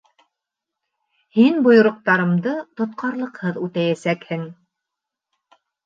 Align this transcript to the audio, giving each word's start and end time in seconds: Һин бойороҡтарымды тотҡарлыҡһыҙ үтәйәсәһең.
Һин 1.37 1.59
бойороҡтарымды 1.67 2.55
тотҡарлыҡһыҙ 2.83 3.63
үтәйәсәһең. 3.69 4.53